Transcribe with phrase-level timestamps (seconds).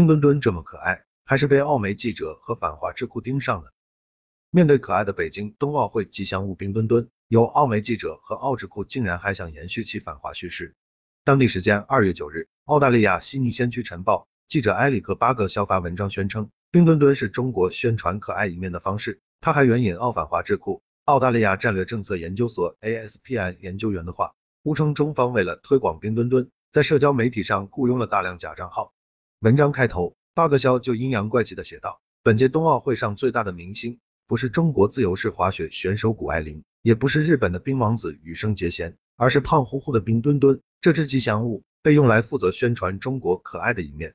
[0.00, 3.74] 冰墩墩这么可爱，还是被澳媒记者和反华智库盯上了。
[4.50, 10.74] 面对可爱的北京冬奥会吉祥物冰墩墩，有澳媒记者和澳智库竟然还想延续其反华叙事。
[11.22, 19.20] 当地时间二月九日，澳大利亚悉尼先驱晨报记者埃里克巴格肖发文章宣称，冰墩墩是中国宣传可爱一面的方式。
[19.42, 24.32] 他还援引澳反华智库澳大利亚战略政策研究所 ASPI 研究员的话，
[24.62, 28.94] 误称中方为了推广冰墩墩，在社交媒体上雇佣了大量假账号。
[29.40, 33.98] 文章开头，巴格肖就阴阳怪气的写道：本届冬奥会上最大的明星。
[34.26, 40.60] 不是中国自由式滑雪选手谷爱凌，也不是日本的冰王子羽生结弦，而是胖乎乎的冰墩墩。
[40.82, 44.14] 这只吉祥物被用来负责宣传中国可爱的一面。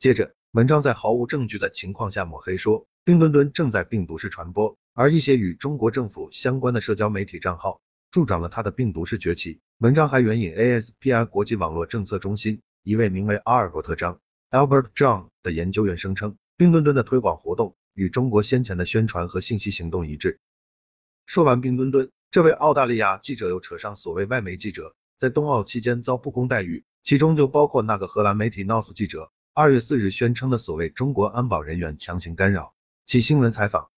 [0.00, 9.60] 接着，文章在毫无证据的情况下抹黑说，冰墩墩正在病毒式传播，而一些与中国政府相关的社交媒体账号助长了他的病毒式崛起。
[9.78, 14.18] 文章还援引 ASPI 国际网络政策中心一位名为阿尔伯特张
[14.54, 17.74] Albert John 的研究员声称，冰墩墩的推广活动。
[17.92, 20.38] 与中国先前的宣传和信息行动一致。
[21.26, 32.74] 说完冰墩墩，这位澳大利亚记者又扯上所谓外媒记者在冬奥期间遭不公待遇，其中就包括那个荷兰媒体 NOS 记者二月四日宣称的所谓中国安保人员强行干扰
[33.06, 33.90] 其新闻采访。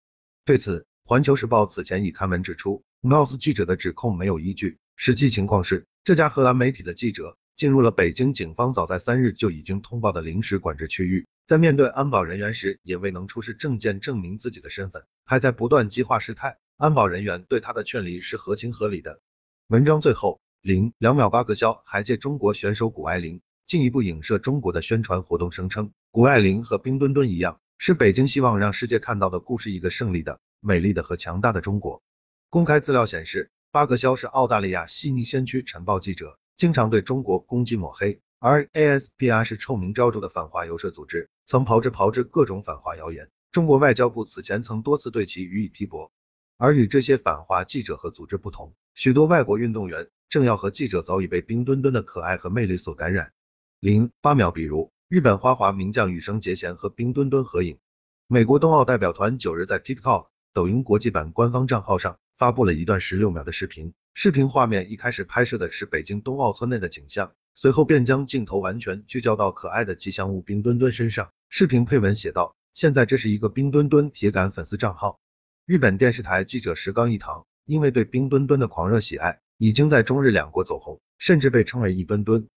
[0.44, 11.27] 对此，环球时报此前已刊文指出，NOS 记者的指控没有依据，实际情况是这家荷兰媒体的记者进入了北京警方早在三日就已经通报的临时管制区域。
[11.47, 16.58] 在面对安保人员时，也未能出示证件证明自己的身份，还在不断激化事态。
[16.77, 19.20] 安保人员对他的劝离是合情合理的。
[19.69, 32.02] 文章最后零两秒八个肖还借中国选手谷爱凌进一步影射中国的宣传活动，声称谷爱凌和冰墩墩一样，是北京希望让世界看到的故事，一个胜利的、美丽的和强大的中国。
[32.50, 38.20] 公开资料显示，巴格肖是澳大利亚悉尼先驱晨报记者，经常对中国攻击抹黑。
[38.38, 43.30] 而 ASPR 是臭名昭著的反华游说组织，曾炮制炮制各种反华谣言。
[43.52, 46.12] 中国外交部此前曾多次对其予以批驳。
[46.58, 53.33] 而与这些反华记者和组织不同，许多外国运动员、政要和记者早已被冰墩墩的可爱和魅力所感染。
[53.80, 57.78] 零八秒，比如日本花滑名将羽生结弦和冰墩墩合影。
[58.27, 67.33] 美国冬奥代表团九日在 TikTok 抖音国际版官方账号上发布了一段十六秒的视频，视频画面一开始拍摄的是北京冬奥村内的景象。
[67.56, 71.30] 随后便将镜头完全聚焦到可爱的吉祥物冰墩墩身上。
[71.48, 75.20] 视频配文写道：“现在这是一个冰墩墩铁杆粉丝账号。”
[75.64, 82.48] 日本电视台记者石冈一堂因为对冰墩墩的狂热喜爱，已经在中日两国走红，甚至被称为一墩墩。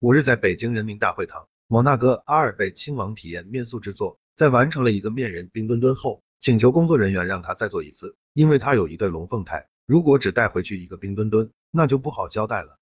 [0.00, 12.68] 五日在北京人民大会堂，摩纳哥阿尔贝亲王体验面塑制作，在完成了一个面人冰墩墩后，请求工作人员让他再做一次，因为他有一对龙凤胎，如果只带回去一个冰墩墩，那就不好交代了。